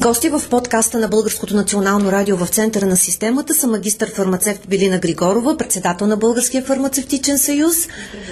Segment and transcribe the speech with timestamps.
[0.00, 4.98] Гости в подкаста на Българското национално радио в центъра на системата са магистър фармацевт Билина
[4.98, 7.74] Григорова, председател на Българския фармацевтичен съюз.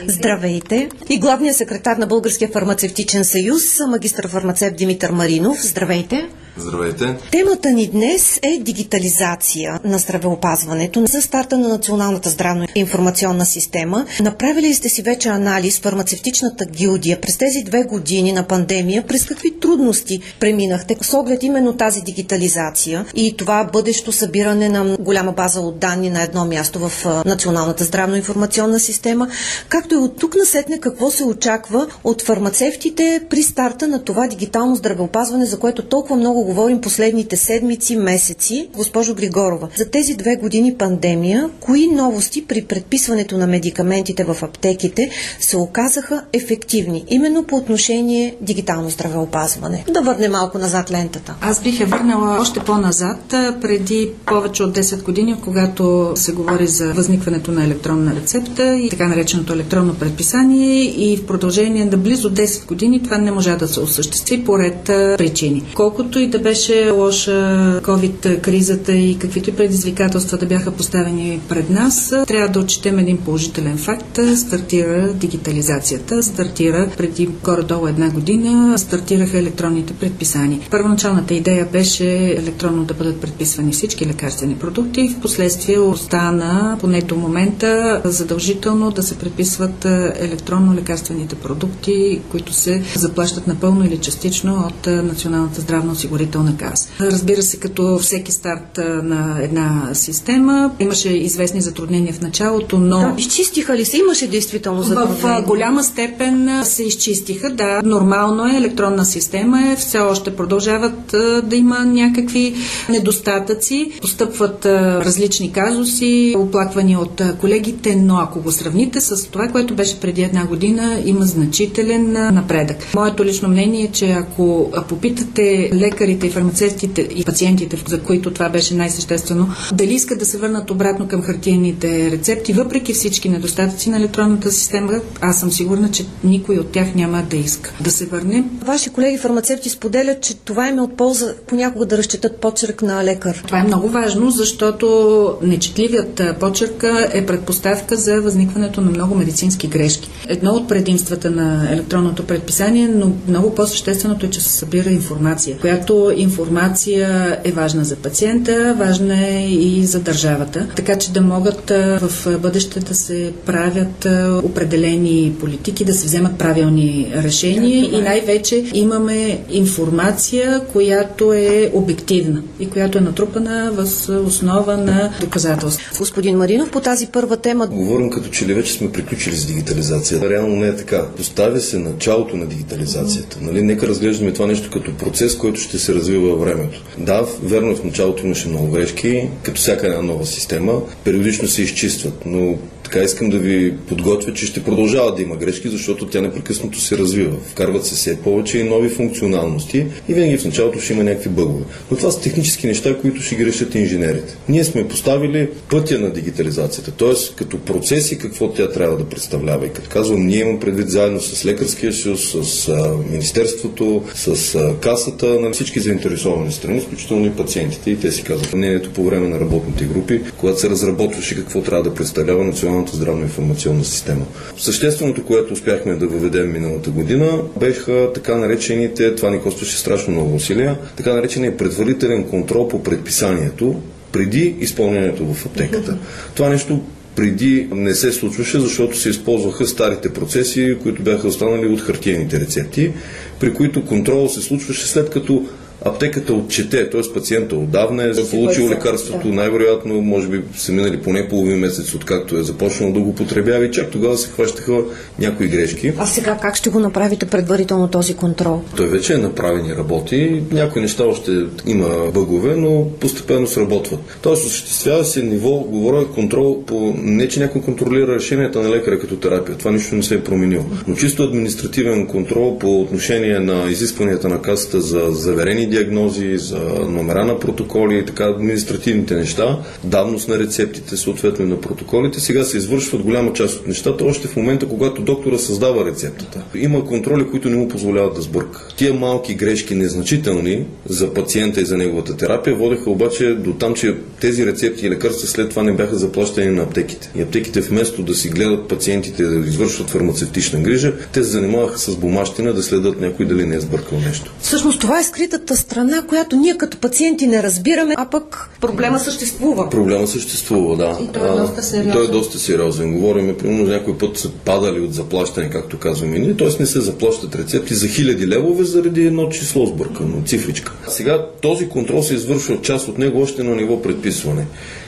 [0.08, 0.88] Здравейте!
[1.08, 5.58] И главният секретар на Българския фармацевтичен съюз, магистър фармацевт Димитър Маринов.
[5.62, 6.28] Здравейте!
[6.56, 7.16] Здравейте!
[7.30, 14.06] Темата ни днес е дигитализация на здравеопазването за старта на Националната здравна информационна система.
[14.22, 19.60] Направили сте си вече анализ фармацевтичната гилдия през тези две години на пандемия, през какви
[19.60, 25.78] трудности преминахте с оглед именно тази дигитализация и това бъдещо събиране на голяма база от
[25.78, 29.28] данни на едно място в Националната здравна информационна система,
[29.68, 34.76] както и от тук насетне какво се очаква от фармацевтите при старта на това дигитално
[34.76, 38.68] здравеопазване, за което толкова много говорим последните седмици, месеци.
[38.76, 45.10] Госпожо Григорова, за тези две години пандемия, кои новости при предписването на медикаментите в аптеките
[45.40, 49.84] се оказаха ефективни, именно по отношение дигитално здравеопазване?
[49.90, 51.34] Да върне малко назад лентата.
[51.46, 53.18] Аз бих я върнала още по-назад,
[53.60, 59.08] преди повече от 10 години, когато се говори за възникването на електронна рецепта и така
[59.08, 63.80] нареченото електронно предписание и в продължение на близо 10 години това не може да се
[63.80, 64.84] осъществи по ред
[65.18, 65.62] причини.
[65.74, 72.14] Колкото и да беше лоша COVID-кризата и каквито и предизвикателства да бяха поставени пред нас,
[72.26, 74.18] трябва да отчетем един положителен факт.
[74.36, 80.60] Стартира дигитализацията, стартира преди горе-долу една година, стартираха електронните предписания.
[80.70, 87.02] Първоначалната идея беше електронно да бъдат предписвани всички лекарствени продукти и в последствие остана, поне
[87.02, 89.84] до момента, задължително да се предписват
[90.20, 96.88] електронно лекарствените продукти, които се заплащат напълно или частично от Националната здравна осигурителна каса.
[97.00, 102.98] Разбира се, като всеки старт на една система, имаше известни затруднения в началото, но...
[102.98, 103.98] Да, изчистиха ли се?
[103.98, 105.42] Имаше действително затруднения?
[105.42, 107.80] В голяма степен се изчистиха, да.
[107.84, 111.14] Нормално е, електронна система е, все още продължават
[111.44, 112.54] да има някакви
[112.88, 120.00] недостатъци, постъпват различни казуси, оплаквания от колегите, но ако го сравните с това, което беше
[120.00, 122.76] преди една година, има значителен напредък.
[122.94, 128.30] Моето лично мнение е, че ако попитате лекари лекарите и фармацевтите и пациентите, за които
[128.30, 133.90] това беше най-съществено, дали искат да се върнат обратно към хартиените рецепти, въпреки всички недостатъци
[133.90, 138.06] на електронната система, аз съм сигурна, че никой от тях няма да иска да се
[138.06, 138.44] върне.
[138.64, 141.13] Ваши колеги фармацевти споделят, че това им е от полза
[141.46, 143.42] понякога да разчитат почерк на лекар.
[143.46, 150.10] Това е много важно, защото нечетливият почерк е предпоставка за възникването на много медицински грешки.
[150.28, 156.12] Едно от предимствата на електронното предписание, но много по-същественото е, че се събира информация, която
[156.16, 161.70] информация е важна за пациента, важна е и за държавата, така че да могат
[162.00, 164.06] в бъдеще да се правят
[164.44, 171.03] определени политики, да се вземат правилни решения да, и най-вече имаме информация, която
[171.34, 175.84] е обективна и която е натрупана в основа на доказателства.
[175.98, 177.66] Господин Маринов, по тази първа тема...
[177.66, 180.30] Говорим като че ли вече сме приключили с дигитализацията.
[180.30, 181.06] Реално не е така.
[181.16, 183.38] Поставя се началото на дигитализацията.
[183.40, 183.62] Нали?
[183.62, 186.82] Нека разглеждаме това нещо като процес, който ще се развива във времето.
[186.98, 190.72] Да, верно, в началото имаше много грешки, като всяка една нова система,
[191.04, 195.68] периодично се изчистват, но така искам да ви подготвя, че ще продължава да има грешки,
[195.68, 197.36] защото тя непрекъснато се развива.
[197.50, 201.64] Вкарват се все повече и нови функционалности и винаги в началото ще има някакви бъгове.
[201.90, 204.36] Но това са технически неща, които ще ги решат инженерите.
[204.48, 207.34] Ние сме поставили пътя на дигитализацията, т.е.
[207.36, 209.66] като процеси какво тя трябва да представлява.
[209.66, 214.74] И като казвам, ние имам предвид заедно с Лекарския съюз, с а, Министерството, с а,
[214.80, 217.90] касата, на всички заинтересовани страни, включително и пациентите.
[217.90, 221.82] И те си казват мнението по време на работните групи, когато се разработваше какво трябва
[221.82, 224.26] да представлява Националната здравна информационна система.
[224.56, 230.34] Същественото, което успяхме да въведем миналата година, беха така наречените, това ни костваше страшно много
[230.34, 233.80] усилия, така наречения предварителен контрол по предписанието
[234.12, 235.98] преди изпълнението в аптеката.
[236.34, 236.80] Това нещо
[237.16, 242.92] преди не се случваше, защото се използваха старите процеси, които бяха останали от хартиените рецепти,
[243.40, 245.46] при които контрол се случваше след като
[245.84, 247.00] аптеката отчете, т.е.
[247.14, 249.34] пациента отдавна е получил лекарството, да.
[249.34, 253.70] най-вероятно, може би са минали поне половин месец, откакто е започнал да го потребява и
[253.70, 254.78] чак тогава се хващаха
[255.18, 255.92] някои грешки.
[255.98, 258.62] А сега как ще го направите предварително този контрол?
[258.76, 260.42] Той вече е направен и работи.
[260.52, 261.30] Някои неща още
[261.66, 264.00] има бъгове, но постепенно сработват.
[264.22, 269.16] Тоест, осъществява се ниво, говоря контрол по не, че някой контролира решенията на лекаря като
[269.16, 269.58] терапия.
[269.58, 270.64] Това нищо не се е променило.
[270.88, 277.24] Но чисто административен контрол по отношение на изискванията на касата за заверени диагнози, за номера
[277.24, 283.02] на протоколи и така административните неща, давност на рецептите, съответно на протоколите, сега се извършват
[283.02, 286.42] голяма част от нещата, още в момента, когато доктора създава рецептата.
[286.54, 288.68] Има контроли, които не му позволяват да сбърка.
[288.76, 293.96] Тия малки грешки, незначителни за пациента и за неговата терапия, водеха обаче до там, че
[294.20, 297.10] тези рецепти и лекарства след това не бяха заплащани на аптеките.
[297.16, 301.96] И аптеките вместо да си гледат пациентите да извършват фармацевтична грижа, те се занимаваха с
[301.96, 304.34] бумащина да следят някой дали не е сбъркал нещо.
[304.40, 309.70] Всъщност това е скритата страна, която ние като пациенти не разбираме, а пък проблема съществува.
[309.70, 310.98] Проблема съществува, да.
[311.02, 311.92] И той е доста сериозен.
[311.92, 312.92] той е доста сериозен.
[312.92, 316.48] Говорим, примерно, някой път са падали от заплащане, както казваме ние, т.е.
[316.60, 320.72] не се заплащат рецепти за хиляди левове заради едно число сбъркано, цифричка.
[320.88, 324.46] Сега този контрол се извършва част от него още на ниво предписване.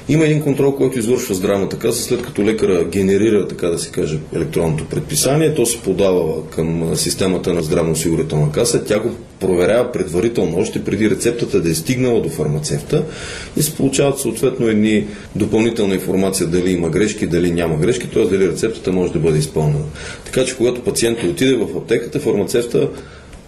[0.09, 4.19] Има един контрол, който извършва здравната каса, след като лекара генерира, така да се каже,
[4.35, 9.11] електронното предписание, то се подава към системата на здравноосигурителна каса, тя го
[9.41, 13.05] проверява предварително, още преди рецептата да е стигнала до фармацевта
[13.57, 15.07] и се получават съответно едни
[15.37, 18.25] допълнителна информация дали има грешки, дали няма грешки, т.е.
[18.25, 19.85] дали рецептата може да бъде изпълнена.
[20.25, 22.89] Така че когато пациентът отиде в аптеката, фармацевта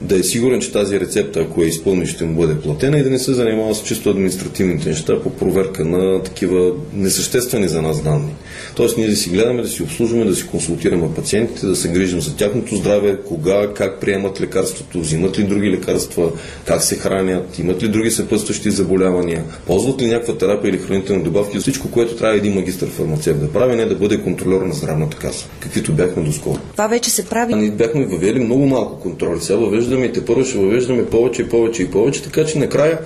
[0.01, 3.11] да е сигурен, че тази рецепта, ако я изпълни, ще му бъде платена и да
[3.11, 8.35] не се занимава с чисто административните неща по проверка на такива несъществени за нас данни.
[8.77, 12.21] Тоест ние да си гледаме, да си обслужваме, да си консултираме пациентите, да се грижим
[12.21, 16.31] за тяхното здраве, кога, как приемат лекарството, взимат ли други лекарства,
[16.65, 21.59] как се хранят, имат ли други съпътстващи заболявания, ползват ли някаква терапия или хранителни добавки,
[21.59, 25.47] всичко, което трябва един магистър фармацевт да прави, не да бъде контролер на здравната каса,
[25.61, 26.59] каквито бяхме доскоро.
[26.73, 27.55] Това вече се прави.
[27.55, 29.41] Ние бяхме въвели много малко контроли.
[29.41, 29.59] Сега
[29.89, 32.99] въвеждаме и те първо ще въвеждаме повече и повече и повече, така че накрая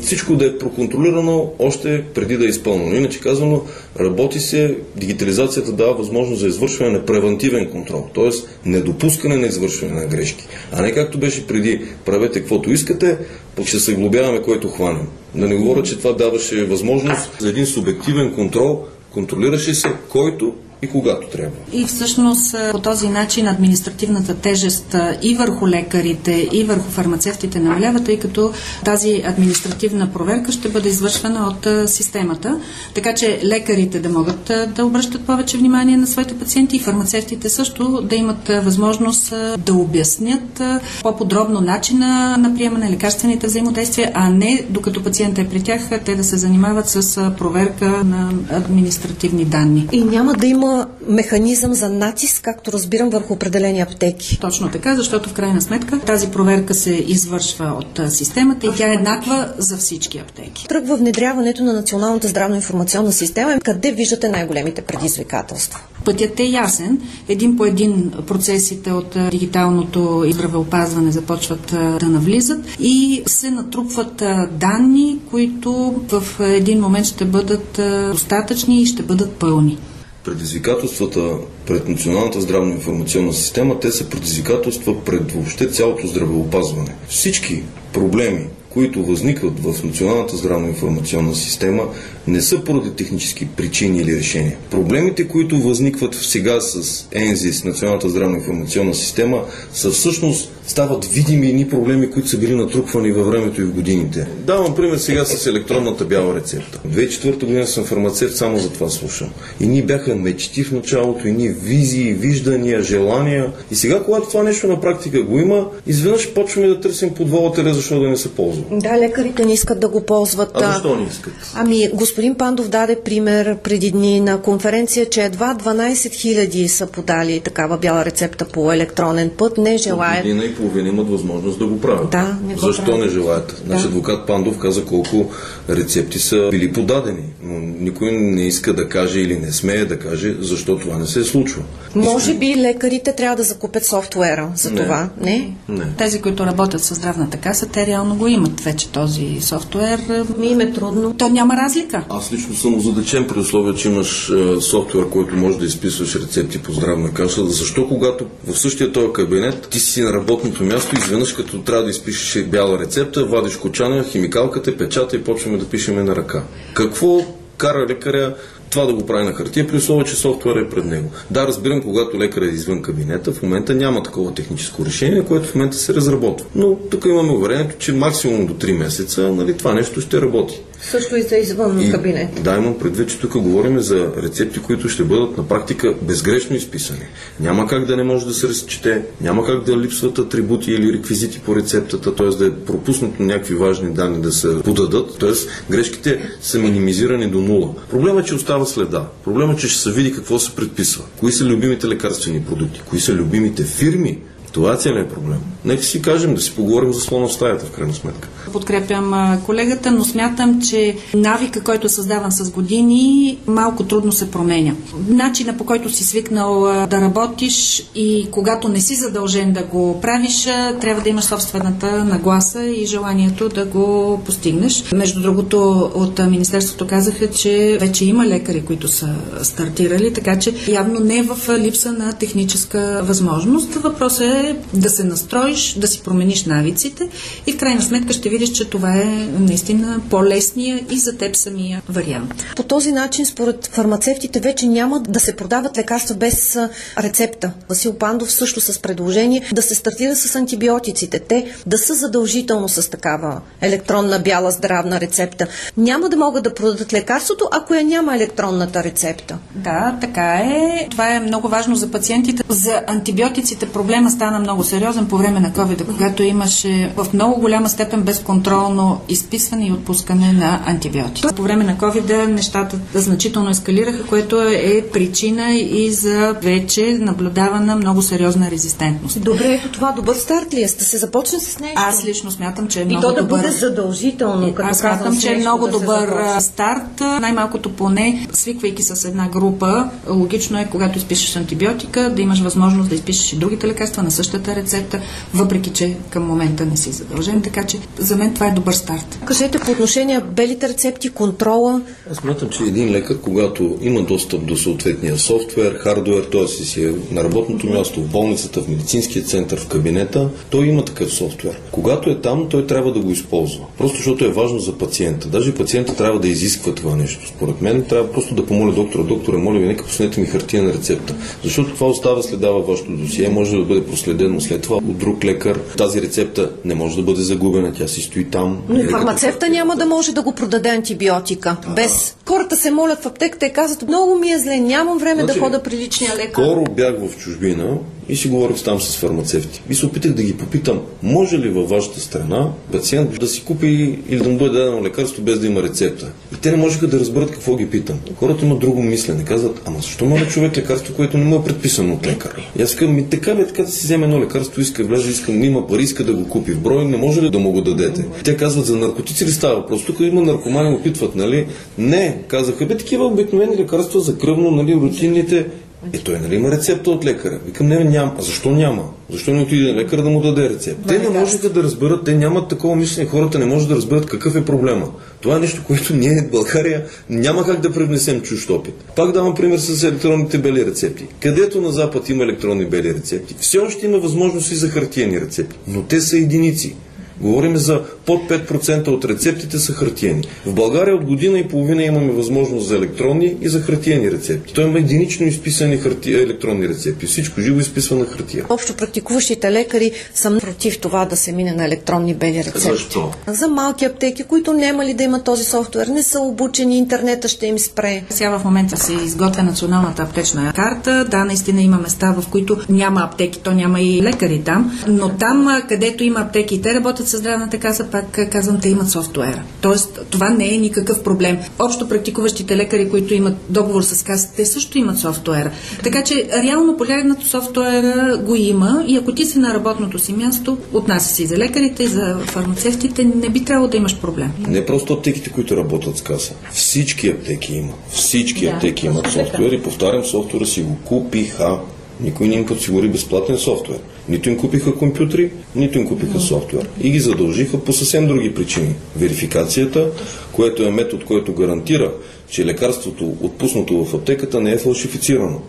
[0.00, 2.94] всичко да е проконтролирано още преди да е изпълнено.
[2.94, 3.62] Иначе казано,
[4.00, 8.30] работи се, дигитализацията дава възможност за извършване на превентивен контрол, т.е.
[8.68, 10.46] недопускане на извършване на грешки.
[10.72, 13.18] А не както беше преди, правете каквото искате,
[13.56, 15.06] пък ще се глобяваме, което хванем.
[15.34, 20.86] Да не говоря, че това даваше възможност за един субективен контрол, контролираше се който и
[20.86, 21.56] когато трябва.
[21.72, 28.18] И всъщност по този начин административната тежест и върху лекарите, и върху фармацевтите намалява, тъй
[28.18, 28.52] като
[28.84, 32.60] тази административна проверка ще бъде извършвана от системата,
[32.94, 38.02] така че лекарите да могат да обръщат повече внимание на своите пациенти и фармацевтите също
[38.02, 40.62] да имат възможност да обяснят
[41.02, 46.14] по-подробно начина на приемане на лекарствените взаимодействия, а не докато пациента е при тях, те
[46.14, 49.88] да се занимават с проверка на административни данни.
[49.92, 50.71] И няма да има
[51.06, 54.38] механизъм за натиск, както разбирам, върху определени аптеки.
[54.40, 58.94] Точно така, защото в крайна сметка тази проверка се извършва от системата и тя е
[58.94, 60.68] еднаква за всички аптеки.
[60.68, 63.58] Тръгва внедряването на Националната здравна информационна система.
[63.64, 65.80] Къде виждате най-големите предизвикателства?
[66.04, 67.00] Пътят е ясен.
[67.28, 71.66] Един по един процесите от дигиталното здравеопазване започват
[72.00, 77.80] да навлизат и се натрупват данни, които в един момент ще бъдат
[78.12, 79.78] достатъчни и ще бъдат пълни
[80.24, 81.36] предизвикателствата
[81.66, 86.94] пред Националната здравна информационна система, те са предизвикателства пред въобще цялото здравеопазване.
[87.08, 91.82] Всички проблеми, които възникват в Националната здравна информационна система,
[92.26, 94.56] не са поради технически причини или решения.
[94.70, 101.48] Проблемите, които възникват сега с ЕНЗИ, с Националната здравна информационна система, са всъщност стават видими
[101.48, 104.26] едни проблеми, които са били натрупвани във времето и в годините.
[104.46, 106.80] Давам пример сега с електронната бяла рецепта.
[106.88, 109.30] 2004 година съм фармацевт, само за това слушам.
[109.60, 113.52] И ние бяха мечти в началото, и ние визии, виждания, желания.
[113.70, 118.00] И сега, когато това нещо на практика го има, изведнъж почваме да търсим подволателя, защо
[118.00, 118.64] да не се ползва.
[118.70, 120.50] Да, лекарите не искат да го ползват.
[120.54, 121.32] А защо не искат?
[121.54, 127.40] Ами, господин Пандов даде пример преди дни на конференция, че едва 12 000 са подали
[127.40, 132.10] такава бяла рецепта по електронен път, не желаят и половина имат възможност да го правят.
[132.10, 133.00] Да, не го Защо правят.
[133.00, 133.62] не желаят?
[133.66, 135.30] Значи адвокат Пандов каза колко
[135.70, 137.22] рецепти са били подадени.
[137.42, 141.20] Но никой не иска да каже или не смее да каже защо това не се
[141.20, 141.62] е случва.
[141.94, 144.82] Може би лекарите трябва да закупят софтуера за Не.
[144.82, 145.10] това.
[145.20, 145.54] Не?
[145.68, 145.84] Не.
[145.98, 150.00] Тези, които работят с здравната каса, те реално го имат вече този софтуер.
[150.38, 151.14] Ми им е трудно.
[151.14, 152.04] То няма разлика.
[152.08, 156.58] Аз лично съм озадачен при условие, че имаш е, софтуер, който може да изписваш рецепти
[156.58, 157.44] по здравна каша.
[157.46, 161.90] Защо когато в същия този кабинет ти си на работното място, изведнъж като трябва да
[161.90, 166.42] изпишеш бяла рецепта, вадиш кочана, химикалката, печата и почваме да пишеме на ръка.
[166.74, 167.20] Какво
[167.62, 168.34] кара лекаря
[168.70, 171.10] това да го прави на хартия, при условие, че софтуер е пред него.
[171.30, 175.54] Да, разбирам, когато лекарът е извън кабинета, в момента няма такова техническо решение, което в
[175.54, 176.46] момента се разработва.
[176.54, 180.62] Но тук имаме уверението, че максимум до 3 месеца нали, това нещо ще работи.
[180.90, 182.42] Също и за извън кабинет.
[182.42, 187.06] Да, имам предвид, че тук говорим за рецепти, които ще бъдат на практика безгрешно изписани.
[187.40, 191.40] Няма как да не може да се разчете, няма как да липсват атрибути или реквизити
[191.40, 192.28] по рецептата, т.е.
[192.28, 195.32] да е пропуснато някакви важни данни да се подадат, т.е.
[195.70, 197.74] грешките са минимизирани до нула.
[197.90, 199.06] Проблемът е, че остава следа.
[199.24, 201.04] Проблемът е, че ще се види какво се предписва.
[201.20, 204.18] Кои са любимите лекарствени продукти, кои са любимите фирми,
[204.52, 205.38] това е целият проблем.
[205.64, 208.28] Нека си кажем, да си поговорим за слона в стаята, в крайна сметка.
[208.52, 214.74] Подкрепям колегата, но смятам, че навика, който е създаван с години, малко трудно се променя.
[215.08, 220.42] Начина по който си свикнал да работиш и когато не си задължен да го правиш,
[220.80, 224.84] трябва да имаш собствената нагласа и желанието да го постигнеш.
[224.92, 229.08] Между другото, от Министерството казаха, че вече има лекари, които са
[229.42, 233.74] стартирали, така че явно не е в липса на техническа възможност.
[233.74, 234.41] Въпросът е
[234.74, 237.08] да се настроиш, да си промениш навиците
[237.46, 241.82] и в крайна сметка ще видиш, че това е наистина по-лесния и за теб самия
[241.88, 242.44] вариант.
[242.56, 246.58] По този начин, според фармацевтите, вече няма да се продават лекарства без
[246.98, 247.52] рецепта.
[247.68, 251.18] Васил Пандов също с предложение да се стартира с антибиотиците.
[251.18, 255.46] Те да са задължително с такава електронна бяла здравна рецепта.
[255.76, 259.38] Няма да могат да продадат лекарството, ако я няма електронната рецепта.
[259.54, 260.88] Да, така е.
[260.90, 262.42] Това е много важно за пациентите.
[262.48, 267.68] За антибиотиците проблема стана много сериозен по време на COVID, когато имаше в много голяма
[267.68, 271.26] степен безконтролно изписване и отпускане на антибиотици.
[271.36, 278.02] По време на COVID нещата значително ескалираха, което е причина и за вече наблюдавана много
[278.02, 279.20] сериозна резистентност.
[279.20, 280.66] Добре, това добър старт ли е?
[280.78, 281.82] Да се започне с нещо?
[281.86, 283.40] Аз лично смятам, че е И много то да добър.
[283.40, 284.54] бъде задължително.
[284.54, 287.00] Като Аз смятам, че е много да добър старт.
[287.20, 292.94] Най-малкото поне, свиквайки с една група, логично е, когато изпишеш антибиотика, да имаш възможност да
[292.94, 295.00] изпишеш и другите лекарства на същата рецепта,
[295.34, 297.42] въпреки че към момента не си задължен.
[297.42, 299.18] Така че за мен това е добър старт.
[299.24, 301.80] Кажете по отношение белите рецепти, контрола.
[302.10, 306.46] Аз смятам, че един лекар, когато има достъп до съответния софтуер, хардуер, т.е.
[306.48, 311.12] си е на работното място, в болницата, в медицинския център, в кабинета, той има такъв
[311.12, 311.60] софтуер.
[311.70, 313.64] Когато е там, той трябва да го използва.
[313.78, 315.28] Просто защото е важно за пациента.
[315.28, 317.26] Даже пациента трябва да изисква това нещо.
[317.28, 320.72] Според мен трябва просто да помоля доктора, доктора, моля ви, нека пуснете ми хартия на
[320.72, 321.14] рецепта.
[321.44, 325.24] Защото това остава следа във вашето досие, може да бъде проследено след това от друг
[325.24, 325.58] лекар.
[325.76, 328.62] Тази рецепта не може да бъде загубена, тя си стои там.
[328.68, 331.56] Но фармацевта няма да може да го продаде антибиотика.
[331.76, 332.16] Без.
[332.28, 335.44] Хората се молят в аптеката и казват, много ми е зле, нямам време Значи, да
[335.44, 336.42] хода при личния лекар.
[336.42, 337.78] Скоро бях в чужбина
[338.08, 339.62] и си говорих там с фармацевти.
[339.70, 343.98] И се опитах да ги попитам, може ли във вашата страна пациент да си купи
[344.08, 346.12] или да му бъде дадено лекарство без да има рецепта.
[346.32, 347.98] И те не можеха да разберат какво ги питам.
[348.16, 349.24] Хората имат друго мислене.
[349.24, 352.50] Казват, ама защо може човек лекарство, което не му е предписано от лекар?
[352.58, 355.32] И аз казвам, ми така ли, така да си вземе едно лекарство, иска влезе, иска,
[355.32, 358.04] има пари, иска да го купи в брой, не може ли да му го дадете?
[358.24, 359.84] Те казват, за наркотици ли става въпрос?
[359.84, 361.46] Тук има наркомани, опитват, нали?
[361.78, 365.46] Не, казаха, бе, такива обикновени лекарства за кръвно, нали, рутинните.
[365.92, 367.40] Е, той нали има рецепта от лекаря?
[367.46, 368.14] Викам, не, няма.
[368.18, 368.82] А защо няма?
[369.10, 370.80] Защо не отиде лекар да му даде рецепт?
[370.88, 374.36] Те не можеха да разберат, те нямат такова мислене, хората не можат да разберат какъв
[374.36, 374.88] е проблема.
[375.20, 378.74] Това е нещо, което ние в България няма как да привнесем чужд опит.
[378.96, 381.06] Пак давам пример с електронните бели рецепти.
[381.20, 385.56] Където на Запад има електронни бели рецепти, все още има възможност и за хартиени рецепти,
[385.66, 386.76] но те са единици.
[387.22, 390.22] Говорим за под 5% от рецептите са хартиени.
[390.46, 394.54] В България от година и половина имаме възможност за електронни и за хартиени рецепти.
[394.54, 396.14] Той има единично изписани харти...
[396.14, 397.06] електронни рецепти.
[397.06, 398.44] Всичко живо изписва на хартия.
[398.48, 402.60] Общо практикуващите лекари са против това да се мине на електронни бели рецепти.
[402.60, 403.10] Защо?
[403.26, 407.46] За малки аптеки, които няма ли да имат този софтуер, не са обучени, интернета ще
[407.46, 408.02] им спре.
[408.10, 411.06] Сега в момента се изготвя националната аптечна карта.
[411.10, 414.80] Да, наистина има места, в които няма аптеки, то няма и лекари там.
[414.88, 419.42] Но там, където има аптеки те работят със здравната каса, пак казвам, те имат софтуера.
[419.60, 421.38] Тоест, това не е никакъв проблем.
[421.58, 425.50] Общо практикуващите лекари, които имат договор с касата, те също имат софтуера.
[425.82, 430.58] Така че, реално погледнато софтуера го има и ако ти си на работното си място,
[430.72, 434.32] отнася си за лекарите и за фармацевтите, не би трябвало да имаш проблем.
[434.48, 436.34] Не просто аптеките, които работят с каса.
[436.52, 437.72] Всички аптеки има.
[437.88, 441.58] Всички да, аптеки имат софтуер и повтарям, софтуера си го купиха.
[442.00, 443.78] Никой не им подсигури безплатен софтуер.
[444.08, 446.68] Нито им купиха компютри, нито им купиха софтуер.
[446.80, 448.74] И ги задължиха по съвсем други причини.
[448.96, 449.90] Верификацията,
[450.32, 451.92] което е метод, който гарантира,
[452.28, 455.40] че лекарството, отпуснато в аптеката, не е фалшифицирано.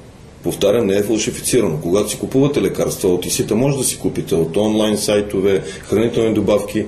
[0.44, 1.78] Повтарям, не е фалшифицирано.
[1.82, 6.86] Когато си купувате лекарства от ИСИТА, може да си купите от онлайн сайтове, хранителни добавки,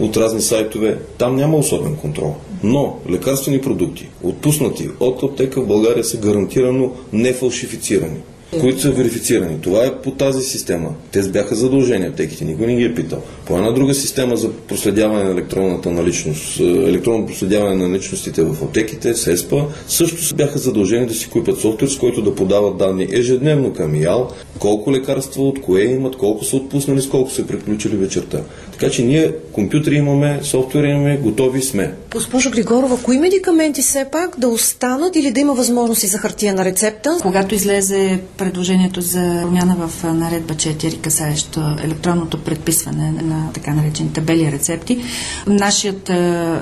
[0.00, 0.98] от разни сайтове.
[1.18, 2.34] Там няма особен контрол.
[2.62, 8.18] Но лекарствени продукти, отпуснати от аптека в България, са гарантирано нефалшифицирани
[8.50, 9.60] които са верифицирани.
[9.60, 10.94] Това е по тази система.
[11.12, 13.22] Те бяха задължени аптеките, никой не ги е питал.
[13.46, 18.64] По една друга система за проследяване на електронната наличност, е, електронно проследяване на наличностите в
[18.64, 23.72] аптеките, СЕСПА, също бяха задължени да си купят софтуер, с който да подават данни ежедневно
[23.72, 28.40] към ИАЛ, колко лекарства от кое имат, колко са отпуснали, с колко са приключили вечерта.
[28.72, 31.94] Така че ние компютри имаме, софтуер имаме, готови сме.
[32.12, 36.54] Госпожо Григорова, кои медикаменти все пак да останат или да има възможност и за хартия
[36.54, 37.18] на рецепта?
[37.22, 44.52] Когато излезе предложението за промяна в наредба 4, касаещо електронното предписване на така наречените бели
[44.52, 44.98] рецепти,
[45.46, 46.10] нашият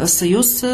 [0.04, 0.64] съюз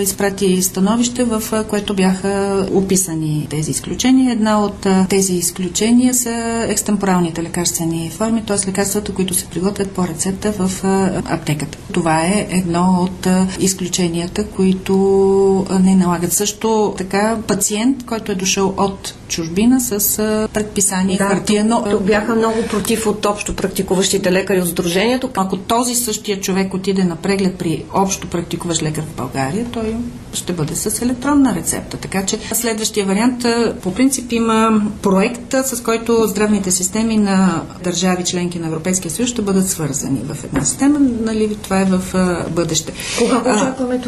[0.00, 4.32] изпрати становище, в което бяха описани тези изключения.
[4.32, 8.68] Една от тези изключения са екстемпоралните лекарствени форми, т.е.
[8.68, 10.84] лекарствата, които се приготвят по рецепта в
[11.24, 11.78] аптеката.
[11.92, 13.26] Това е едно от
[13.60, 14.96] изключенията, които
[15.80, 16.32] не налагат.
[16.32, 19.98] Също така пациент, който е дошъл от чужбина с
[20.52, 21.82] предписание да, хартиено.
[21.82, 25.30] Тук, тук бяха много против от общо практикуващите лекари от Сдружението.
[25.36, 29.96] Ако този същия човек отиде на преглед при общо практикуващ лекар в България, той
[30.32, 31.96] ще бъде с електронна рецепта.
[31.96, 33.44] Така че следващия вариант
[33.82, 39.42] по принцип има проект, с който здравните системи на държави членки на Европейския съюз ще
[39.42, 40.98] бъдат свързани в една система.
[41.00, 42.00] Нали, това е в
[42.50, 42.92] бъдеще.
[43.18, 44.00] Кога го очакваме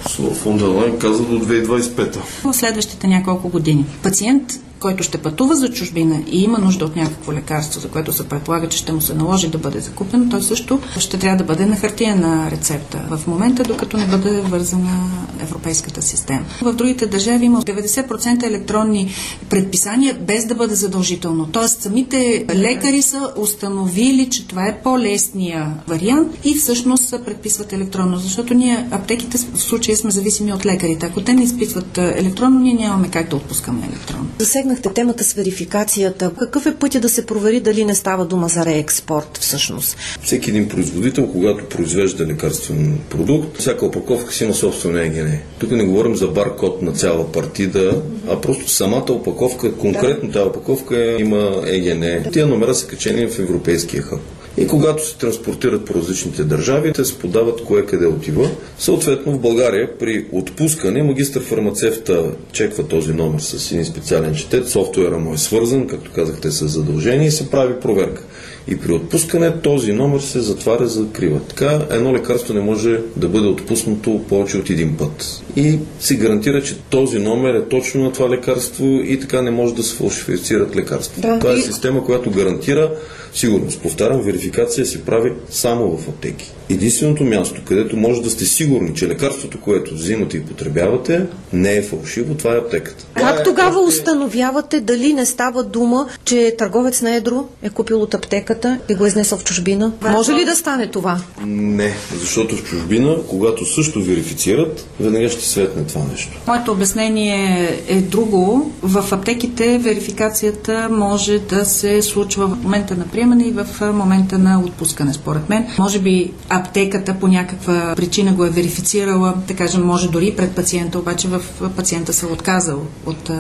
[0.67, 2.17] Лайн каза до 2025.
[2.45, 3.85] В следващите няколко години.
[4.03, 8.29] Пациент който ще пътува за чужбина и има нужда от някакво лекарство, за което се
[8.29, 11.67] предполага, че ще му се наложи да бъде закупено, той също ще трябва да бъде
[11.67, 16.45] на хартиена рецепта в момента, докато не бъде вързана европейската система.
[16.63, 19.11] В другите държави има 90% електронни
[19.51, 21.47] предписания без да бъде задължително.
[21.47, 28.55] Тоест самите лекари са установили, че това е по-лесния вариант и всъщност предписват електронно, защото
[28.55, 31.07] ние аптеките в случая сме зависими от лекарите.
[31.07, 34.29] Ако те не изпитват електронно, ние нямаме как да отпускаме електронно
[34.69, 36.31] засегнахте темата с верификацията.
[36.39, 39.97] Какъв е пътя да се провери дали не става дума за реекспорт всъщност?
[40.23, 45.33] Всеки един производител, когато произвежда лекарствен продукт, всяка опаковка си има собствена ЕГН.
[45.59, 51.17] Тук не говорим за баркод на цяла партида, а просто самата опаковка, конкретно тази опаковка
[51.21, 52.31] има ЕГН.
[52.33, 54.21] Тия номера са качени в европейския хъб.
[54.61, 58.51] И когато се транспортират по различните държави, те се подават кое къде отива.
[58.79, 65.19] Съответно в България при отпускане магистър фармацевта чеква този номер с един специален четет, софтуера
[65.19, 68.23] му е свързан, както казахте, с задължение и се прави проверка.
[68.69, 71.41] И при отпускане този номер се затваря, закрива.
[71.49, 75.43] Така едно лекарство не може да бъде отпуснато повече от един път.
[75.57, 79.75] И се гарантира, че този номер е точно на това лекарство и така не може
[79.75, 81.23] да се фалшифицират лекарства.
[81.23, 82.91] Да, това е система, която гарантира
[83.35, 83.81] сигурност.
[83.83, 86.53] Повтарям, верификация се прави само в аптеки.
[86.71, 91.83] Единственото място, където може да сте сигурни, че лекарството, което взимате и потребявате, не е
[91.83, 93.07] фалшиво, това е аптеката.
[93.15, 98.79] Как тогава установявате дали не става дума, че търговец на едро е купил от аптеката
[98.89, 99.93] и го е изнесъл в чужбина?
[100.03, 101.21] Може ли да стане това?
[101.47, 106.41] Не, защото в чужбина, когато също верифицират, веднага ще светне това нещо.
[106.47, 108.73] Моето обяснение е друго.
[108.83, 114.61] В аптеките верификацията може да се случва в момента на приемане и в момента на
[114.61, 115.67] отпускане, според мен.
[115.79, 120.99] Може би аптеката по някаква причина го е верифицирала, да кажем, може дори пред пациента,
[120.99, 121.41] обаче в
[121.77, 123.31] пациента се е отказал от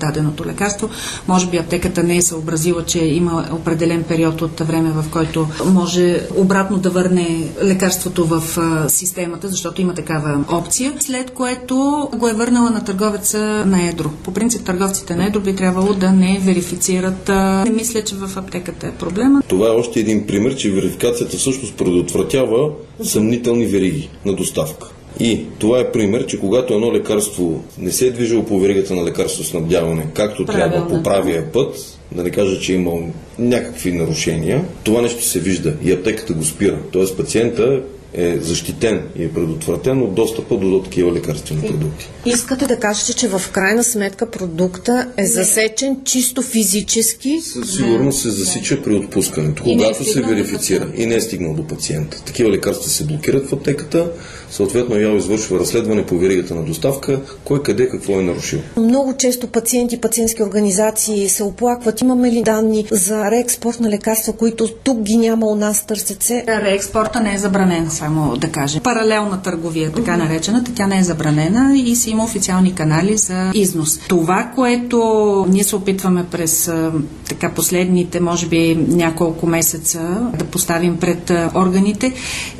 [0.00, 0.88] даденото лекарство.
[1.28, 6.20] Може би аптеката не е съобразила, че има определен период от време, в който може
[6.36, 8.42] обратно да върне лекарството в
[8.88, 14.08] системата, защото има такава опция, след което го е върнала на търговеца на едро.
[14.08, 17.28] По принцип търговците на едро би трябвало да не верифицират.
[17.28, 18.90] Не мисля, че в аптеката е
[19.24, 19.42] проблема.
[19.48, 22.70] Това е още един пример, че верификацията всъщност предотвратява
[23.02, 24.90] съмнителни вериги на доставка.
[25.20, 29.04] И това е пример, че когато едно лекарство не се е движило по веригата на
[29.04, 30.72] лекарство снабдяване, както Правилно.
[30.72, 32.92] трябва по правия път, да не кажа, че има
[33.38, 36.78] някакви нарушения, това нещо се вижда и аптеката го спира.
[36.92, 37.82] Тоест пациента
[38.14, 42.08] е защитен и е предотвратен от достъпа до, такива лекарствени продукти.
[42.26, 47.40] Искате да кажете, че в крайна сметка продукта е засечен чисто физически?
[47.40, 51.66] Със сигурност се засича при отпускането, когато е се верифицира и не е стигнал до
[51.66, 52.22] пациента.
[52.24, 54.10] Такива лекарства се блокират в аптеката,
[54.50, 58.58] съответно ЯО извършва разследване по веригата на доставка, кой къде какво е нарушил.
[58.76, 62.00] Много често пациенти, пациентски организации се оплакват.
[62.00, 66.44] Имаме ли данни за реекспорт на лекарства, които тук ги няма у нас, търсят се?
[66.48, 68.82] Реекспорта не е забранен, само да кажем.
[68.82, 73.98] Паралелна търговия, така наречената, тя не е забранена и си има официални канали за износ.
[74.08, 76.70] Това, което ние се опитваме през
[77.28, 82.12] така последните, може би, няколко месеца да поставим пред органите,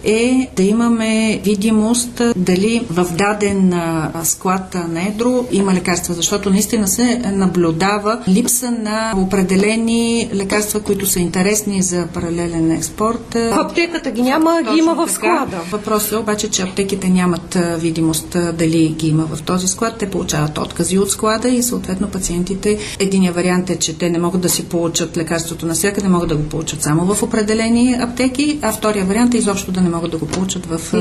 [0.05, 3.75] е да имаме видимост а, дали в даден
[4.23, 11.21] склад на едро има лекарства, защото наистина се наблюдава липса на определени лекарства, които са
[11.21, 13.35] интересни за паралелен експорт.
[13.35, 15.51] В аптеката ги няма, ги има в Точно склада.
[15.51, 15.63] така.
[15.71, 19.99] Въпросът е обаче, че аптеките нямат видимост дали ги има в този склад.
[19.99, 22.79] Те получават откази от склада и съответно пациентите.
[22.99, 26.43] Единия вариант е, че те не могат да си получат лекарството навсякъде, могат да го
[26.43, 30.27] получат само в определени аптеки, а втория вариант е изобщо да не могат да го
[30.27, 30.97] получат в а,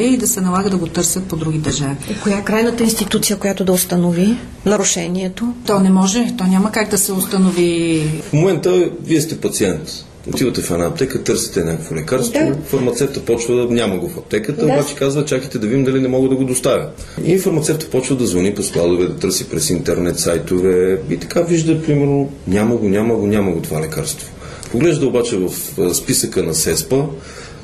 [0.00, 1.96] България и да се налага да го търсят по други държави.
[2.10, 4.36] И коя е крайната институция, която да установи
[4.66, 5.54] нарушението?
[5.66, 10.04] То не може, то няма как да се установи В момента вие сте пациент.
[10.28, 12.54] Отивате в една аптека, търсите някакво лекарство, Да.
[12.66, 14.72] фармацевта почва да няма го в аптеката, Да.
[14.72, 16.88] обаче казва, чакайте да видим дали не мога да го доставя.
[17.24, 21.82] И фармацевта почва да звъни по складове, да търси през интернет сайтове и така вижда,
[21.82, 24.28] примерно, няма го, няма го, няма го това лекарство.
[24.70, 25.50] Поглежда обаче в
[25.94, 27.04] списъка на СЕСПА,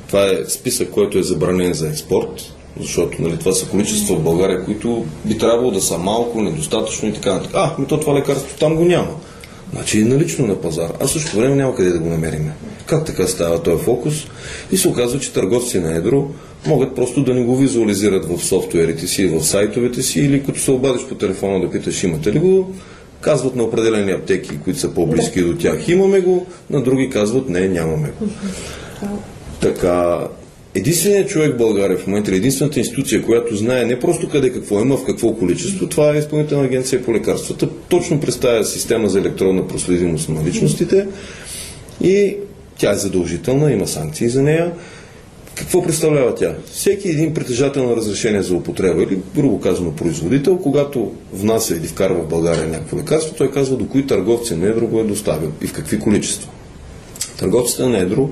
[0.07, 4.65] това е списък, който е забранен за експорт, защото нали, това са количества в България,
[4.65, 7.51] които би трябвало да са малко, недостатъчно и така нататък.
[7.55, 9.15] А, ми то това лекарство там го няма.
[9.73, 12.51] Значи е налично на пазар, а в същото време няма къде да го намериме.
[12.85, 14.13] Как така става този фокус?
[14.71, 16.27] И се оказва, че търговци на едро
[16.65, 20.71] могат просто да не го визуализират в софтуерите си, в сайтовете си или като се
[20.71, 22.73] обадиш по телефона да питаш имате ли го,
[23.21, 27.67] казват на определени аптеки, които са по-близки до тях имаме го, на други казват не,
[27.67, 28.27] нямаме го.
[29.61, 30.27] Така,
[30.75, 34.97] единственият човек в България в момента, единствената институция, която знае не просто къде какво има,
[34.97, 37.69] в какво количество, това е Изпълнителна агенция по лекарствата.
[37.89, 41.07] Точно представя система за електронна проследимост на личностите
[42.03, 42.35] и
[42.77, 44.71] тя е задължителна, има санкции за нея.
[45.55, 46.55] Какво представлява тя?
[46.71, 52.23] Всеки един притежател на разрешение за употреба или, грубо казано, производител, когато внася или вкарва
[52.23, 55.67] в България някакво лекарство, той казва до кои търговци на едро го е доставил и
[55.67, 56.49] в какви количества.
[57.37, 58.29] Търговците на едро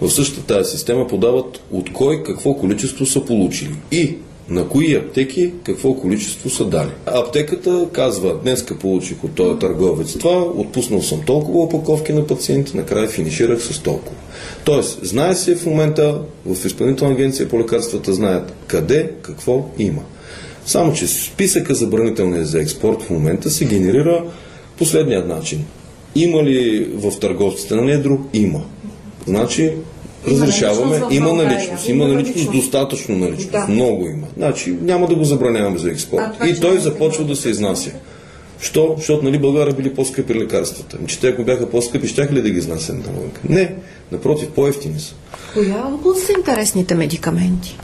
[0.00, 4.14] в същата тази система подават от кой какво количество са получили и
[4.50, 6.90] на кои аптеки какво количество са дали.
[7.06, 13.08] Аптеката казва, днеска получих от този търговец това, отпуснал съм толкова опаковки на пациенти, накрая
[13.08, 14.16] финиширах с толкова.
[14.64, 20.02] Тоест, знае се в момента, в Изпълнителна агенция по лекарствата знаят къде, какво има.
[20.66, 24.24] Само, че списъка забранителния за експорт в момента се генерира
[24.78, 25.64] последният начин.
[26.14, 28.18] Има ли в търговците на недро?
[28.34, 28.60] Има.
[29.28, 29.72] Значи,
[30.28, 33.66] разрешаваме, има наличност, има наличност, достатъчно наличност, Да.
[33.68, 34.26] много има.
[34.36, 36.24] Значи, няма да го забраняваме за експорт.
[36.40, 37.90] А И той започва да се изнася.
[38.60, 38.94] Що?
[38.98, 40.96] Защото нали България били по-скъпи лекарствата.
[40.98, 43.30] Ами, че те ако бяха по-скъпи, щяха ли да ги изнасят навън?
[43.48, 43.74] Не,
[44.12, 45.14] напротив, по-ефтини са.
[45.54, 47.78] Коя област са интересните медикаменти?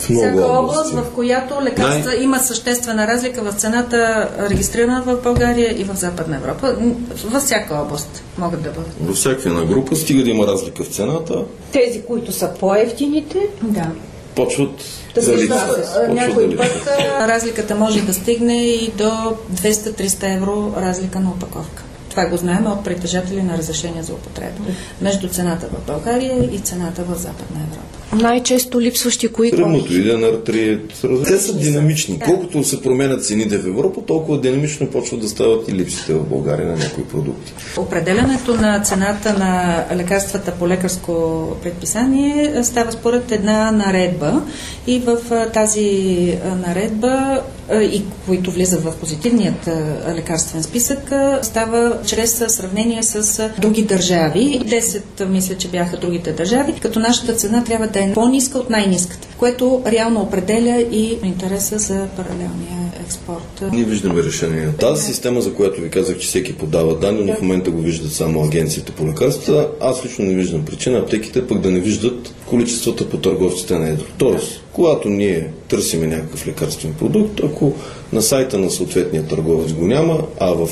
[0.00, 5.22] В много Всяка област, в която лекарства Най- има съществена разлика в цената, регистрирана в
[5.22, 6.76] България и в Западна Европа.
[7.24, 8.92] Във всяка област могат да бъдат.
[9.00, 13.86] Във всяка една група, стига да има разлика в цената, Тези, които са по-ефтините, Да.
[14.34, 14.70] почват
[15.14, 16.88] Да се да Някой път
[17.20, 21.82] разликата може да стигне и до 200-300 евро разлика на опаковка.
[22.10, 24.62] Това го знаем от притежатели на разрешение за употреба.
[25.00, 28.22] Между цената в България и цената в Западна Европа.
[28.22, 30.92] най-често липсващи кои Ревматоиден артрит.
[31.26, 32.18] Те са динамични.
[32.18, 36.66] Колкото се променят цените в Европа, толкова динамично почват да стават и липсите в България
[36.66, 37.52] на някои продукти.
[37.76, 44.42] Определянето на цената на лекарствата по лекарско предписание става според една наредба
[44.86, 45.18] и в
[45.52, 47.42] тази наредба
[47.72, 49.68] и които влизат в позитивният
[50.14, 54.60] лекарствен списък става чрез сравнение с други държави.
[54.64, 58.70] 10 а, мисля, че бяха другите държави, като нашата цена трябва да е по-ниска от
[58.70, 63.62] най-ниската, което реално определя и интереса за паралелния експорт.
[63.72, 64.68] Ние виждаме решение.
[64.80, 68.12] Тази система, за която ви казах, че всеки подава данни, но в момента го виждат
[68.12, 73.08] само агенциите по лекарства, аз лично не виждам причина аптеките пък да не виждат количествата
[73.08, 74.04] по търговците на едро.
[74.18, 77.72] Тоест, когато ние търсиме някакъв лекарствен продукт, ако
[78.12, 80.68] на сайта на съответния търговец го няма, а в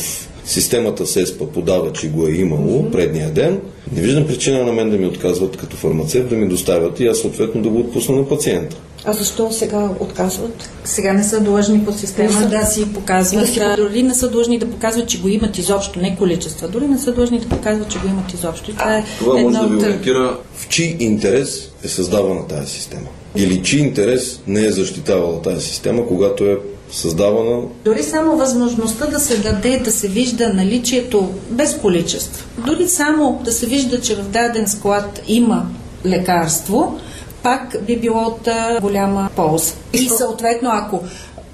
[0.49, 2.91] системата СЕСПА подава, че го е имало mm-hmm.
[2.91, 3.61] предния ден,
[3.93, 7.19] не виждам причина на мен да ми отказват като фармацевт да ми доставят и аз
[7.19, 8.77] съответно да го отпусна на пациента.
[9.05, 10.71] А защо сега отказват?
[10.85, 13.41] Сега не са длъжни по система да си показват.
[13.41, 13.61] Да си...
[13.77, 16.69] Дори не са длъжни да показват, че го имат изобщо, не количества.
[16.69, 18.71] Дори не са длъжни да показват, че го имат изобщо.
[18.71, 23.07] И това е това може да ви ориентира в чий интерес е създавана тази система.
[23.37, 26.59] Или чий интерес не е защитавала тази система, когато е
[26.91, 27.63] създавана.
[27.85, 32.47] Дори само възможността да се даде, да се вижда наличието без количество.
[32.67, 35.67] Дори само да се вижда, че в даден склад има
[36.07, 36.99] лекарство,
[37.43, 38.49] пак би било от
[38.81, 39.73] голяма полза.
[39.93, 41.03] И съответно, ако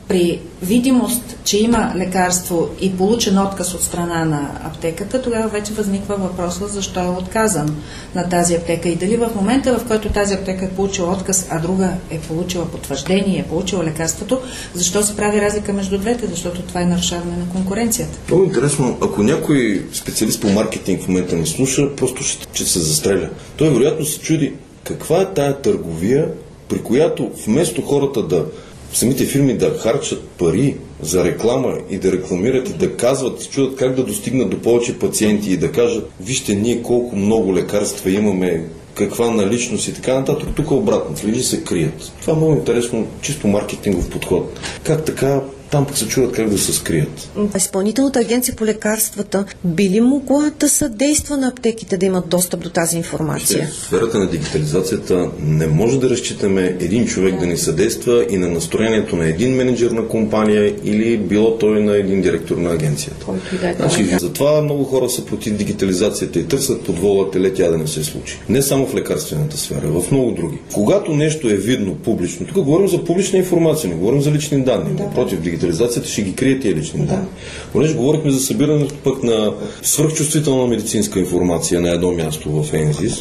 [0.08, 6.16] при видимост, че има лекарство и получен отказ от страна на аптеката, тогава вече възниква
[6.16, 7.76] въпроса защо е отказан
[8.14, 11.58] на тази аптека и дали в момента, в който тази аптека е получила отказ, а
[11.58, 14.40] друга е получила потвърждение, е получила лекарството,
[14.74, 16.26] защо се прави разлика между двете?
[16.26, 18.18] Защото това е нарушаване на конкуренцията.
[18.28, 22.80] Много интересно, ако някой специалист по маркетинг в момента не слуша, просто ще, ще се
[22.80, 23.28] застреля.
[23.56, 24.52] Той вероятно се чуди
[24.84, 26.28] каква е тая търговия,
[26.68, 28.46] при която вместо хората да
[28.94, 33.94] самите фирми да харчат пари за реклама и да рекламират и да казват, чудат как
[33.94, 39.30] да достигнат до повече пациенти и да кажат, вижте ние колко много лекарства имаме, каква
[39.30, 40.48] наличност и така нататък.
[40.56, 42.12] Тук обратно, или се крият.
[42.20, 44.60] Това е много интересно, чисто маркетингов подход.
[44.82, 45.40] Как така
[45.74, 47.30] там пък се чуват как да се скрият.
[47.56, 52.70] Изпълнителната агенция по лекарствата би ли могла да съдейства на аптеките да имат достъп до
[52.70, 53.68] тази информация?
[53.72, 58.48] В сферата на дигитализацията не може да разчитаме един човек да ни съдейства и на
[58.48, 63.26] настроението на един менеджер на компания или било той на един директор на агенцията.
[63.60, 67.78] да е значи, затова много хора са против дигитализацията и търсят подвола теле тя да
[67.78, 68.38] не се случи.
[68.48, 70.58] Не само в лекарствената сфера, в много други.
[70.72, 74.96] Когато нещо е видно публично, тук говорим за публична информация, не говорим за лични данни.
[74.96, 75.10] Да.
[75.10, 75.63] Против дигитализацията
[76.04, 77.26] ще ги крие тия лични данни.
[77.72, 83.20] Понеже говорихме за събирането пък на свръхчувствителна медицинска информация на едно място в ЕНЗИС,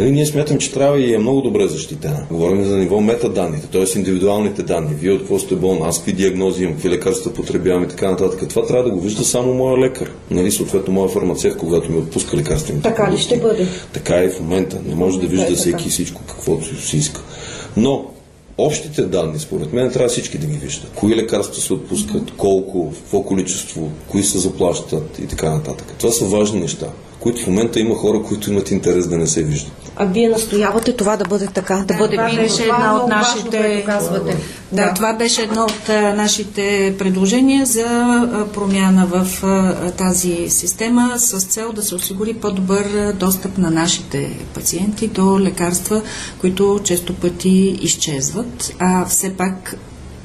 [0.00, 2.26] нали, ние смятам, че трябва и е много добре защитена.
[2.30, 3.98] Говорим за ниво метаданните, т.е.
[3.98, 4.94] индивидуалните данни.
[5.00, 8.48] Вие от какво сте болни, аз какви диагнози имам, какви лекарства потребявам и така нататък.
[8.48, 10.10] Това трябва да го вижда само моя лекар.
[10.30, 12.82] Нали, съответно, моя фармацевт, когато ми отпуска лекарствени.
[12.82, 13.66] Така ли ще бъде?
[13.92, 14.78] Така е в момента.
[14.88, 17.20] Не може да вижда всеки всичко каквото си иска.
[17.76, 18.04] Но
[18.62, 20.90] Общите данни, според мен, трябва всички да ги виждат.
[20.94, 25.94] Кои лекарства се отпускат, колко, в какво количество, кои се заплащат и така нататък.
[25.98, 26.86] Това са важни неща
[27.20, 29.72] които в момента има хора, които имат интерес да не се виждат.
[29.96, 33.82] А вие настоявате това да бъде така, да, да бъде това беше една от нашите...
[33.86, 34.36] казвате.
[34.72, 39.26] Да, да, това беше едно от нашите предложения за промяна в
[39.96, 46.02] тази система с цел да се осигури по-добър достъп на нашите пациенти до лекарства,
[46.40, 49.76] които често пъти изчезват, а все пак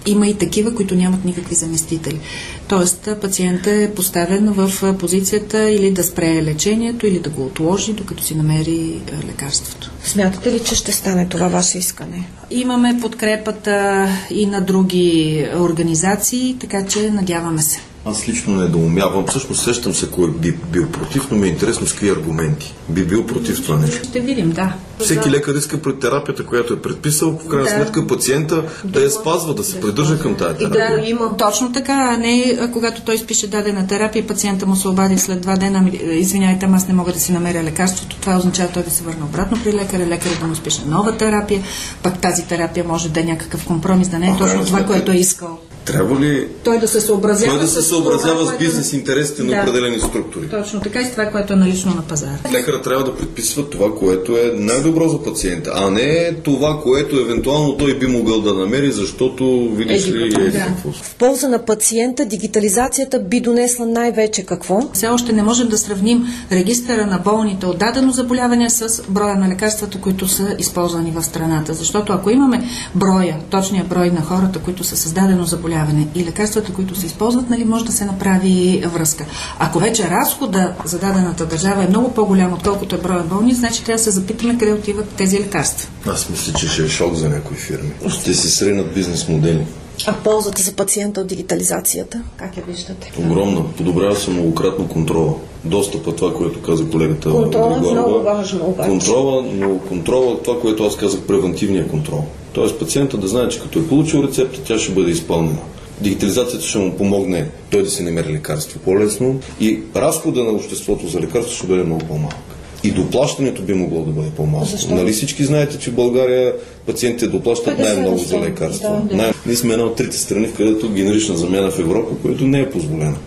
[0.05, 2.19] има и такива, които нямат никакви заместители.
[2.67, 8.23] Тоест, пациентът е поставен в позицията или да спре лечението, или да го отложи, докато
[8.23, 9.91] си намери лекарството.
[10.03, 12.27] Смятате ли, че ще стане това ваше искане?
[12.51, 17.79] Имаме подкрепата и на други организации, така че надяваме се.
[18.05, 19.25] Аз лично не доумявам.
[19.27, 23.05] Всъщност сещам се кой би бил против, но ми е интересно с какви аргументи би
[23.05, 24.07] бил против това нещо.
[24.07, 24.73] Ще видим, да.
[24.99, 27.71] Всеки лекар иска пред терапията, която е предписал, в крайна да.
[27.71, 31.01] сметка пациента да, да я спазва, да се придържа към тази терапия.
[31.01, 31.37] Да, има.
[31.37, 35.55] Точно така, а не когато той спише дадена терапия, пациента му се обади след два
[35.55, 38.15] дена, ами, извиняйте, аз не мога да си намеря лекарството.
[38.21, 41.63] Това означава той да се върне обратно при лекаря, лекаря да му спише нова терапия,
[42.03, 45.15] пък тази терапия може да е някакъв компромис, да не е точно това, което е
[45.15, 45.59] искал.
[45.86, 49.56] Трябва ли той да се съобразява, той да се съобразява това, с бизнес интересите да,
[49.56, 50.50] на определени структури?
[50.50, 52.38] Точно така и с това, което е налично на пазара.
[52.52, 57.78] Лекарът трябва да предписва това, което е най-добро за пациента, а не това, което евентуално
[57.78, 60.60] той би могъл да намери, защото видиш ли е да.
[60.60, 60.91] какво.
[60.91, 64.89] В полза на пациента дигитализацията би донесла най-вече какво?
[64.93, 69.50] Все още не можем да сравним регистъра на болните от дадено заболяване с броя на
[69.50, 71.74] лекарствата, които са използвани в страната.
[71.74, 72.63] Защото ако имаме
[72.95, 77.49] броя, точния брой на хората, които са създадено заболяване, заболяване и лекарствата, които се използват,
[77.49, 79.25] нали, може да се направи връзка.
[79.59, 83.97] Ако вече разхода за дадената държава е много по-голям, отколкото е броя болни, значи трябва
[83.97, 85.89] да се запитаме къде отиват тези лекарства.
[86.07, 87.91] Аз мисля, че ще е шок за някои фирми.
[88.09, 89.65] Ще се сринат бизнес модели.
[90.07, 93.11] А ползата за пациента от дигитализацията, как я виждате?
[93.19, 93.63] Огромна.
[93.77, 95.33] Подобрява се многократно контрола.
[95.63, 98.89] Достъпа, това, което каза колегата Контрола е много важно обаче.
[98.89, 102.23] Контрола, но контрола, това, което аз казах, превентивния контрол.
[102.55, 105.57] Тоест пациента да знае, че като е получил рецепта, тя ще бъде изпълнена.
[106.01, 111.19] Дигитализацията ще му помогне той да си намери лекарство по-лесно и разхода на обществото за
[111.19, 112.35] лекарство ще бъде много по-малък.
[112.83, 114.67] И доплащането би могло да бъде по-малко.
[114.89, 116.53] Нали всички знаете, че в България
[116.85, 118.89] пациентите доплащат най-много за лекарства.
[118.89, 119.15] Да, да.
[119.15, 122.59] Най- Ние сме една от трите страни, в където генерична замяна в Европа, която не
[122.59, 123.17] е позволена.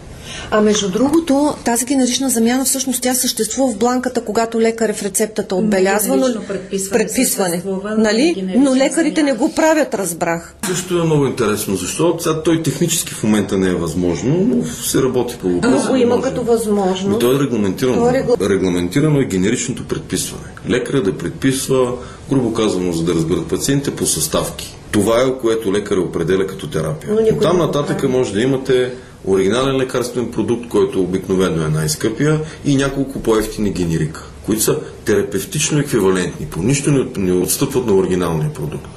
[0.51, 5.03] А между другото, Тази генерична замяна всъщност тя съществува в бланката, когато лекар е в
[5.03, 7.63] рецептата отбелязва, но предписване, предписване
[7.99, 8.55] нали?
[8.57, 10.55] но лекарите не го правят, разбрах.
[10.67, 15.03] Също е много интересно, защото сега той технически в момента не е възможно, но се
[15.03, 15.89] работи по въпроса.
[15.91, 17.11] Но има като възможно.
[17.11, 17.97] Но то е регламентирано.
[17.97, 18.37] То е регла...
[18.41, 20.45] Регламентирано е генеричното предписване.
[20.69, 21.93] Лекаря да предписва,
[22.31, 24.77] грубо казано, за да разберат пациентите, по съставки.
[24.91, 27.15] Това е, което лекаря определя като терапия.
[27.15, 28.93] Но, но там нататък може да имате
[29.25, 36.47] оригинален лекарствен продукт, който обикновено е най-скъпия и няколко по-ефтини генерика, които са терапевтично еквивалентни.
[36.47, 38.89] По нищо не отстъпват на оригиналния продукт.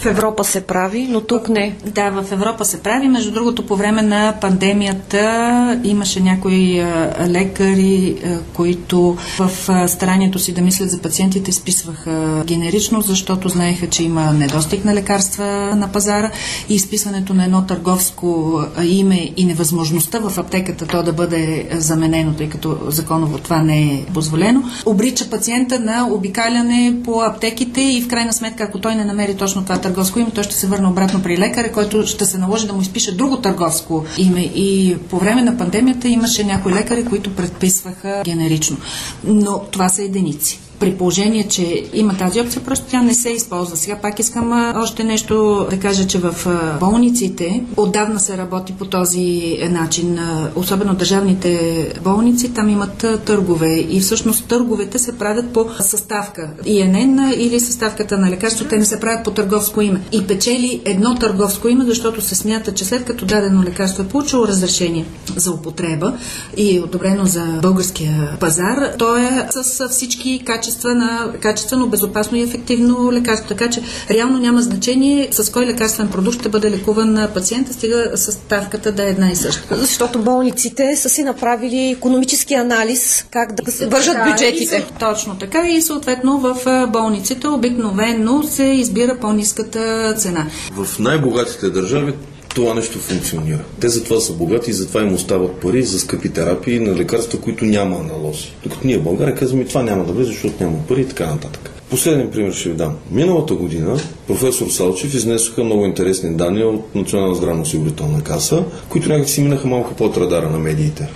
[0.00, 1.76] В Европа се прави, но тук не.
[1.86, 3.08] Да, в Европа се прави.
[3.08, 6.84] Между другото, по време на пандемията имаше някои
[7.26, 8.16] лекари,
[8.54, 9.50] които в
[9.88, 15.44] старанието си да мислят за пациентите изписваха генерично, защото знаеха, че има недостиг на лекарства
[15.76, 16.30] на пазара
[16.68, 22.48] и изписването на едно търговско име и невъзможността в аптеката то да бъде заменено, тъй
[22.48, 28.32] като законово това не е позволено, обрича пациента на обикаляне по аптеките и в крайна
[28.32, 31.38] сметка, ако той не намери точно това търговско име, той ще се върне обратно при
[31.38, 34.40] лекаря, който ще се наложи да му изпише друго търговско име.
[34.40, 38.76] И по време на пандемията имаше някои лекари, които предписваха генерично.
[39.24, 43.76] Но това са единици при положение, че има тази опция, просто тя не се използва.
[43.76, 46.34] Сега пак искам още нещо да кажа, че в
[46.80, 50.18] болниците отдавна се работи по този начин.
[50.18, 56.50] А, особено държавните болници, там имат търгове и всъщност търговете се правят по съставка.
[56.66, 60.00] ИНН или съставката на лекарство, те не се правят по търговско име.
[60.12, 64.48] И печели едно търговско име, защото се смята, че след като дадено лекарство е получило
[64.48, 65.04] разрешение
[65.36, 66.12] за употреба
[66.56, 72.42] и е одобрено за българския пазар, то е с всички качества на качествено, безопасно и
[72.42, 73.48] ефективно лекарство.
[73.48, 78.92] Така че реално няма значение с кой лекарствен продукт ще бъде лекуван пациента, стига съставката
[78.92, 79.76] да е една и съща.
[79.76, 84.76] Защото болниците са си направили економически анализ как да се вържат бюджетите.
[84.76, 90.46] И, точно така и съответно в болниците обикновено се избира по-низката цена.
[90.72, 92.14] В най-богатите държави
[92.58, 93.64] това нещо функционира.
[93.80, 97.64] Те затова са богати и затова им остават пари за скъпи терапии на лекарства, които
[97.64, 98.52] няма аналози.
[98.62, 101.70] Докато ние в България казваме, това няма да влезе, защото няма пари и така нататък.
[101.90, 102.96] Последен пример ще ви дам.
[103.10, 109.42] Миналата година професор Салчев изнесоха много интересни данни от Национална здравноосигурителна каса, които някак си
[109.42, 111.08] минаха малко под радара на медиите.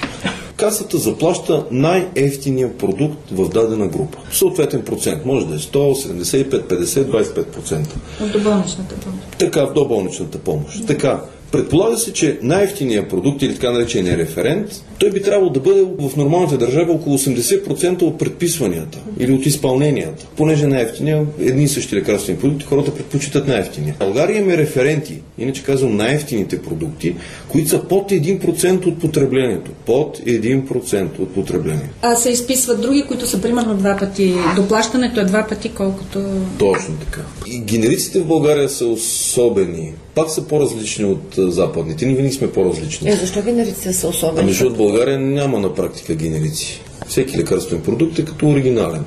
[0.57, 4.19] Касата заплаща най-ефтиния продукт в дадена група.
[4.33, 5.25] Съответен процент.
[5.27, 7.87] Може да е 100, 75, 50, 25%.
[8.21, 9.22] В доболничната помощ.
[9.43, 10.87] Така, в доболничната помощ.
[10.87, 11.21] Така,
[11.53, 16.17] Предполага се, че най-ефтиният продукт или така наречения референт, той би трябвало да бъде в
[16.17, 20.27] нормалните държави около 80% от предписванията или от изпълненията.
[20.37, 23.97] Понеже най-ефтиния, едни и същи лекарствени продукти, хората предпочитат най-ефтиния.
[23.99, 27.17] България има референти, иначе казвам най-ефтините продукти,
[27.49, 29.71] които са под 1% от потреблението.
[29.87, 31.95] Под 1% от потреблението.
[32.03, 34.35] А се изписват други, които са примерно два пъти.
[34.57, 36.25] Доплащането е два пъти, колкото...
[36.59, 37.21] Точно така.
[37.47, 42.07] И генериците в България са особени пак са по-различни от западните.
[42.07, 43.11] Ние винаги сме по-различни.
[43.11, 44.41] Е, защо генериците са особени?
[44.41, 46.81] Ами, защото България няма на практика генерици.
[47.09, 49.05] Всеки лекарствен продукт е като оригинален.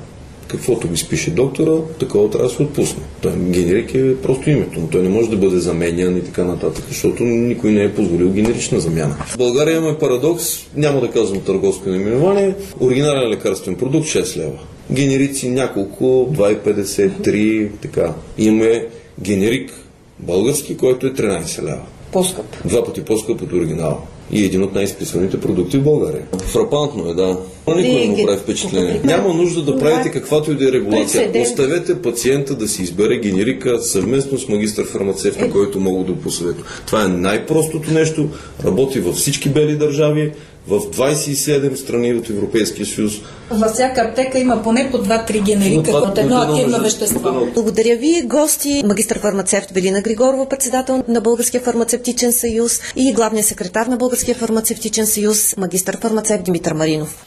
[0.48, 3.02] Каквото ми спише доктора, такова трябва да се отпусне.
[3.20, 6.84] Той генерик е просто името, но той не може да бъде заменян и така нататък,
[6.88, 9.16] защото никой не е позволил генерична замяна.
[9.26, 10.44] В България имаме парадокс,
[10.76, 14.58] няма да казвам търговско наименование, оригинален лекарствен продукт 6 лева.
[14.92, 18.14] Генерици няколко, 2,50, 3, така.
[18.38, 18.86] Имаме
[19.20, 19.72] генерик
[20.18, 21.82] български, който е 13 лева.
[22.12, 22.46] По-скъп.
[22.64, 23.96] Два пъти по-скъп от оригинала.
[24.32, 26.22] И един от най-изписаните продукти в България.
[26.38, 27.38] Фрапантно е, да.
[27.68, 29.00] Но никой не му прави впечатление.
[29.04, 31.42] Няма нужда да правите каквато и да е регулация.
[31.42, 35.50] Оставете пациента да си избере генерика съвместно с магистър фармацевта, е.
[35.50, 36.64] който мога да посъветва.
[36.86, 38.28] Това е най-простото нещо.
[38.64, 40.32] Работи във всички бели държави
[40.68, 43.12] в 27 страни от Европейския съюз.
[43.50, 47.46] Във всяка аптека има поне по 2-3 генерика от едно активно вещество.
[47.54, 48.22] Благодаря ви.
[48.24, 54.34] Гости магистър фармацевт Велина Григорова, председател на Българския фармацевтичен съюз и главният секретар на Българския
[54.34, 57.26] фармацевтичен съюз, магистър фармацевт Димитър Маринов.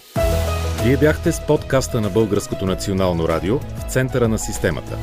[0.84, 4.98] Вие бяхте с подкаста на Българското национално радио в центъра на системата.